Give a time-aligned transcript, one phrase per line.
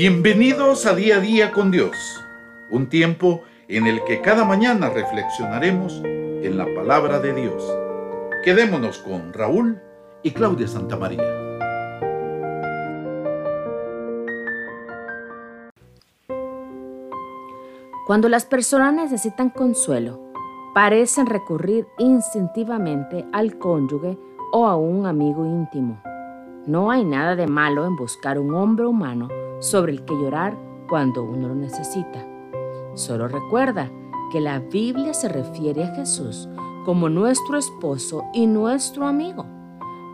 [0.00, 2.24] Bienvenidos a Día a Día con Dios,
[2.70, 7.76] un tiempo en el que cada mañana reflexionaremos en la palabra de Dios.
[8.44, 9.80] Quedémonos con Raúl
[10.22, 11.24] y Claudia Santamaría.
[18.06, 20.30] Cuando las personas necesitan consuelo,
[20.76, 24.16] parecen recurrir instintivamente al cónyuge
[24.52, 26.00] o a un amigo íntimo.
[26.68, 29.28] No hay nada de malo en buscar un hombre humano
[29.60, 30.56] sobre el que llorar
[30.88, 32.26] cuando uno lo necesita.
[32.94, 33.90] Solo recuerda
[34.32, 36.48] que la Biblia se refiere a Jesús
[36.84, 39.46] como nuestro esposo y nuestro amigo.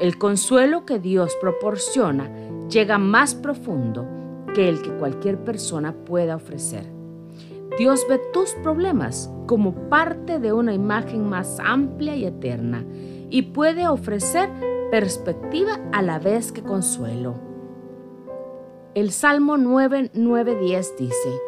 [0.00, 2.30] El consuelo que Dios proporciona
[2.68, 4.06] llega más profundo
[4.54, 6.90] que el que cualquier persona pueda ofrecer.
[7.78, 12.84] Dios ve tus problemas como parte de una imagen más amplia y eterna
[13.30, 14.48] y puede ofrecer
[14.90, 17.49] perspectiva a la vez que consuelo.
[18.92, 21.40] El Salmo 9, 10 dice,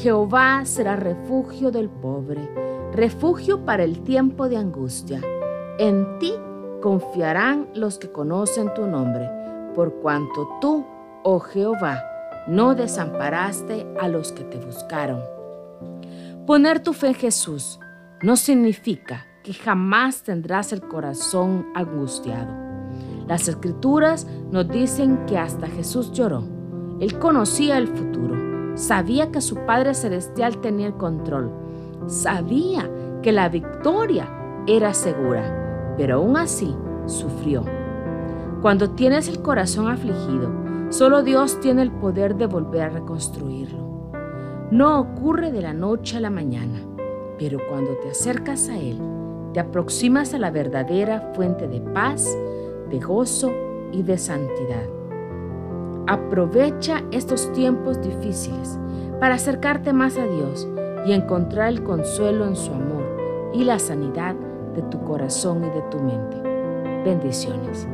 [0.00, 2.48] Jehová será refugio del pobre,
[2.92, 5.20] refugio para el tiempo de angustia.
[5.80, 6.32] En ti
[6.80, 9.28] confiarán los que conocen tu nombre,
[9.74, 10.86] por cuanto tú,
[11.24, 12.00] oh Jehová,
[12.46, 15.20] no desamparaste a los que te buscaron.
[16.46, 17.80] Poner tu fe en Jesús
[18.22, 22.54] no significa que jamás tendrás el corazón angustiado.
[23.26, 26.53] Las escrituras nos dicen que hasta Jesús lloró
[27.04, 31.52] él conocía el futuro, sabía que su Padre Celestial tenía el control,
[32.06, 32.90] sabía
[33.22, 34.26] que la victoria
[34.66, 37.62] era segura, pero aún así sufrió.
[38.62, 40.50] Cuando tienes el corazón afligido,
[40.88, 44.10] solo Dios tiene el poder de volver a reconstruirlo.
[44.70, 46.80] No ocurre de la noche a la mañana,
[47.38, 48.98] pero cuando te acercas a Él,
[49.52, 52.26] te aproximas a la verdadera fuente de paz,
[52.88, 53.52] de gozo
[53.92, 55.03] y de santidad.
[56.06, 58.78] Aprovecha estos tiempos difíciles
[59.20, 60.68] para acercarte más a Dios
[61.06, 64.34] y encontrar el consuelo en su amor y la sanidad
[64.74, 66.36] de tu corazón y de tu mente.
[67.04, 67.88] Bendiciones.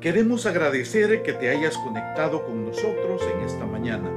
[0.00, 4.10] Queremos agradecer que te hayas conectado con nosotros en esta mañana.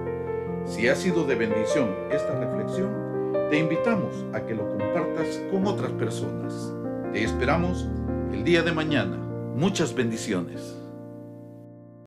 [0.66, 2.92] Si ha sido de bendición esta reflexión,
[3.52, 6.74] te invitamos a que lo compartas con otras personas.
[7.24, 7.88] Esperamos
[8.32, 9.18] el día de mañana.
[9.56, 10.77] Muchas bendiciones.